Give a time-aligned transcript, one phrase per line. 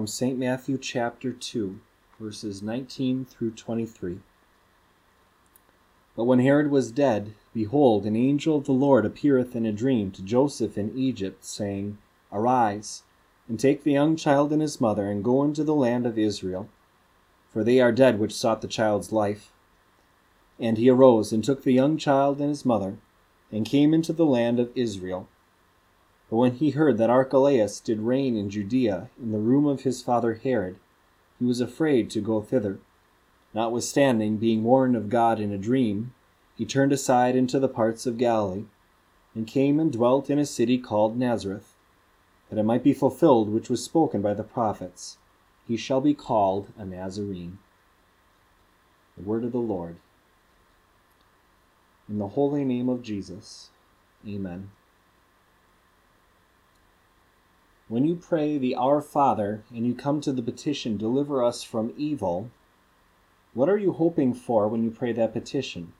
[0.00, 0.38] from St.
[0.38, 1.78] Matthew chapter 2,
[2.18, 4.20] verses 19 through 23.
[6.16, 10.10] But when Herod was dead, behold, an angel of the Lord appeareth in a dream
[10.12, 11.98] to Joseph in Egypt, saying,
[12.32, 13.02] Arise,
[13.46, 16.70] and take the young child and his mother, and go into the land of Israel,
[17.50, 19.52] for they are dead which sought the child's life.
[20.58, 22.96] And he arose, and took the young child and his mother,
[23.52, 25.28] and came into the land of Israel.
[26.30, 30.00] But when he heard that Archelaus did reign in Judea in the room of his
[30.00, 30.76] father Herod,
[31.40, 32.78] he was afraid to go thither.
[33.52, 36.14] Notwithstanding, being warned of God in a dream,
[36.56, 38.66] he turned aside into the parts of Galilee,
[39.34, 41.74] and came and dwelt in a city called Nazareth,
[42.48, 45.18] that it might be fulfilled which was spoken by the prophets
[45.66, 47.58] He shall be called a Nazarene.
[49.16, 49.96] The word of the Lord.
[52.08, 53.70] In the holy name of Jesus,
[54.26, 54.70] Amen.
[57.90, 61.92] When you pray the Our Father and you come to the petition, Deliver us from
[61.96, 62.48] evil,
[63.52, 65.92] what are you hoping for when you pray that petition?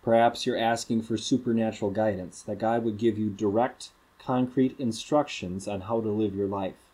[0.00, 5.82] Perhaps you're asking for supernatural guidance, that God would give you direct, concrete instructions on
[5.82, 6.88] how to live your life.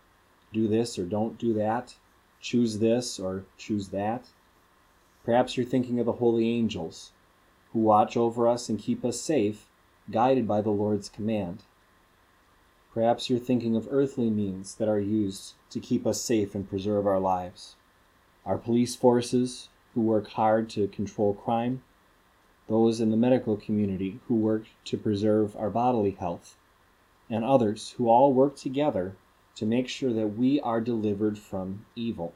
[0.52, 1.94] Do this or don't do that.
[2.40, 4.30] Choose this or choose that.
[5.24, 7.12] Perhaps you're thinking of the holy angels
[7.72, 9.68] who watch over us and keep us safe,
[10.10, 11.62] guided by the Lord's command.
[12.92, 17.06] Perhaps you're thinking of earthly means that are used to keep us safe and preserve
[17.06, 17.76] our lives.
[18.46, 21.82] Our police forces, who work hard to control crime,
[22.66, 26.56] those in the medical community who work to preserve our bodily health,
[27.28, 29.16] and others who all work together
[29.54, 32.32] to make sure that we are delivered from evil.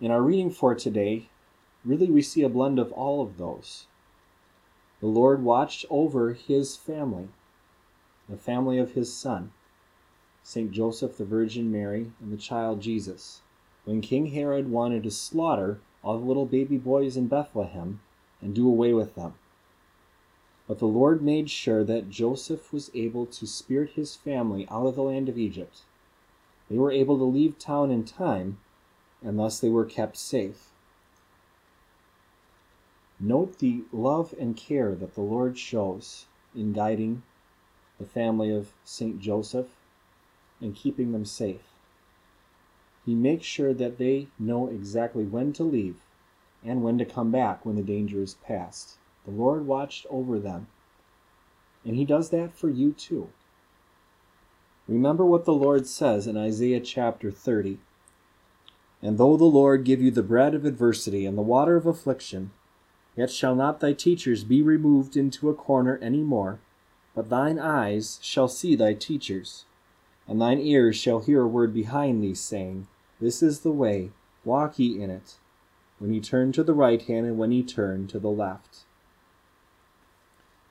[0.00, 1.28] In our reading for today,
[1.84, 3.86] really we see a blend of all of those.
[5.00, 7.28] The Lord watched over his family
[8.28, 9.52] the family of his son,
[10.42, 10.70] St.
[10.70, 13.42] Joseph, the Virgin Mary, and the child Jesus,
[13.84, 18.00] when King Herod wanted to slaughter all the little baby boys in Bethlehem
[18.40, 19.34] and do away with them.
[20.66, 24.94] But the Lord made sure that Joseph was able to spirit his family out of
[24.94, 25.82] the land of Egypt.
[26.68, 28.58] They were able to leave town in time,
[29.22, 30.70] and thus they were kept safe.
[33.18, 37.22] Note the love and care that the Lord shows in guiding
[37.98, 39.20] the family of St.
[39.20, 39.68] Joseph
[40.60, 41.72] and keeping them safe.
[43.04, 45.96] He makes sure that they know exactly when to leave
[46.64, 48.98] and when to come back when the danger is past.
[49.24, 50.66] The Lord watched over them,
[51.84, 53.30] and He does that for you too.
[54.86, 57.78] Remember what the Lord says in Isaiah chapter 30.
[59.02, 62.50] And though the Lord give you the bread of adversity and the water of affliction,
[63.14, 66.58] yet shall not thy teachers be removed into a corner any more
[67.18, 69.64] but thine eyes shall see thy teachers,
[70.28, 72.86] and thine ears shall hear a word behind thee, saying,
[73.20, 74.12] This is the way,
[74.44, 75.36] walk ye in it,
[75.98, 78.84] when ye turn to the right hand and when ye turn to the left.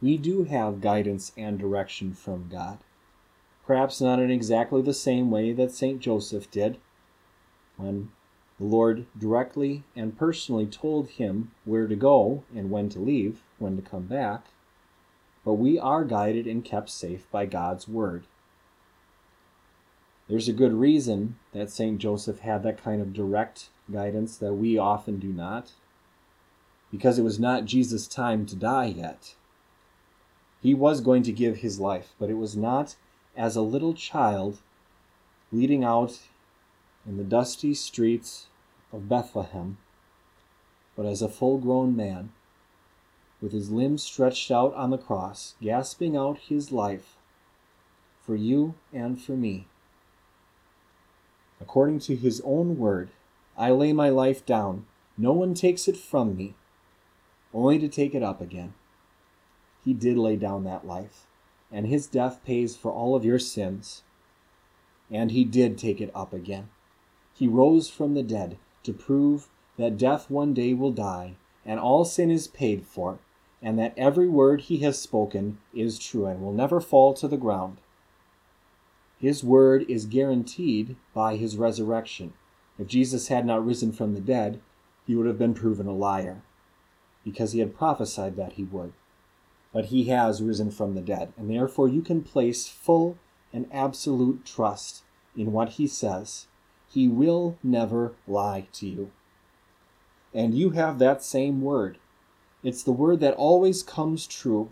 [0.01, 2.77] We do have guidance and direction from God.
[3.65, 5.99] Perhaps not in exactly the same way that St.
[5.99, 6.77] Joseph did,
[7.75, 8.13] when
[8.57, 13.75] the Lord directly and personally told him where to go and when to leave, when
[13.75, 14.45] to come back
[15.47, 18.25] but we are guided and kept safe by God's Word.
[20.27, 21.99] There's a good reason that St.
[21.99, 25.71] Joseph had that kind of direct guidance that we often do not,
[26.91, 29.35] because it was not Jesus' time to die yet.
[30.61, 32.97] He was going to give his life, but it was not
[33.37, 34.59] as a little child
[35.53, 36.23] leading out
[37.07, 38.47] in the dusty streets
[38.91, 39.77] of Bethlehem,
[40.97, 42.33] but as a full grown man
[43.41, 47.15] with his limbs stretched out on the cross, gasping out his life
[48.27, 49.67] for you and for me.
[51.61, 53.09] According to his own word,
[53.57, 54.85] I lay my life down.
[55.17, 56.53] No one takes it from me,
[57.53, 58.73] only to take it up again.
[59.83, 61.25] He did lay down that life,
[61.71, 64.03] and his death pays for all of your sins.
[65.09, 66.69] And he did take it up again.
[67.33, 69.47] He rose from the dead to prove
[69.77, 71.35] that death one day will die,
[71.65, 73.19] and all sin is paid for,
[73.61, 77.37] and that every word he has spoken is true and will never fall to the
[77.37, 77.77] ground.
[79.19, 82.33] His word is guaranteed by his resurrection.
[82.77, 84.61] If Jesus had not risen from the dead,
[85.07, 86.43] he would have been proven a liar,
[87.23, 88.93] because he had prophesied that he would.
[89.73, 93.17] But he has risen from the dead, and therefore you can place full
[93.51, 95.03] and absolute trust
[95.35, 96.47] in what he says.
[96.89, 99.11] He will never lie to you.
[100.33, 101.97] And you have that same word.
[102.67, 104.71] It's the word that always comes true.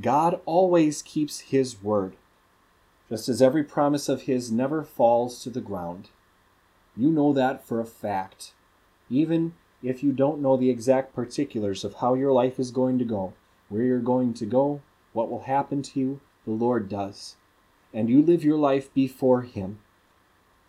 [0.00, 2.16] God always keeps his word.
[3.10, 6.08] just as every promise of His never falls to the ground.
[6.96, 8.54] You know that for a fact,
[9.10, 9.52] even
[9.82, 13.34] if you don't know the exact particulars of how your life is going to go,
[13.68, 14.80] where you're going to go,
[15.12, 17.36] what will happen to you, the Lord does.
[17.92, 19.78] And you live your life before Him,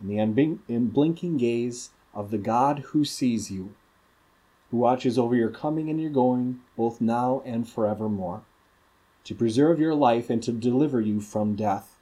[0.02, 3.74] in the unblinking gaze of the God who sees you,
[4.72, 8.44] who watches over your coming and your going, both now and forevermore,
[9.24, 11.98] to preserve your life and to deliver you from death.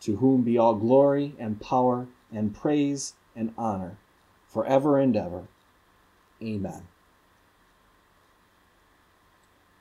[0.00, 3.96] To whom be all glory and power and praise and honor,
[4.46, 5.44] forever and ever.
[6.42, 6.88] Amen.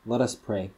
[0.05, 0.71] Let us pray.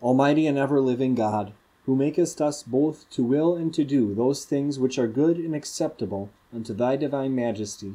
[0.00, 1.52] Almighty and ever living God,
[1.86, 5.54] who makest us both to will and to do those things which are good and
[5.54, 7.94] acceptable unto thy divine majesty,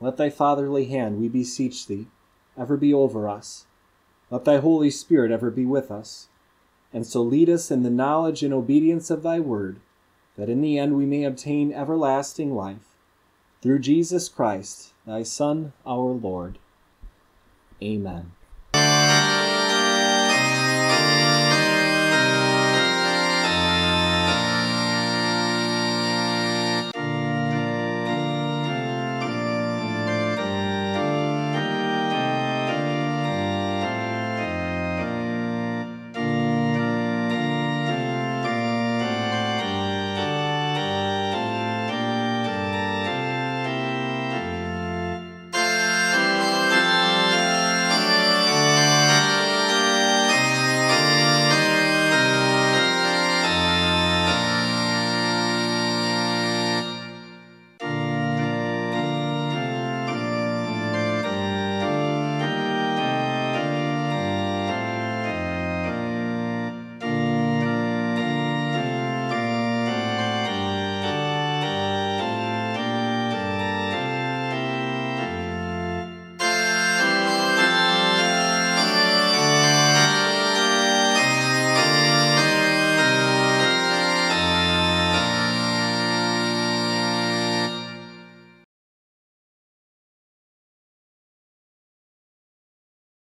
[0.00, 2.06] let thy fatherly hand, we beseech thee,
[2.56, 3.66] ever be over us.
[4.30, 6.28] Let thy Holy Spirit ever be with us,
[6.92, 9.80] and so lead us in the knowledge and obedience of thy word,
[10.36, 12.94] that in the end we may obtain everlasting life.
[13.60, 16.58] Through Jesus Christ, thy Son, our Lord.
[17.82, 18.32] Amen.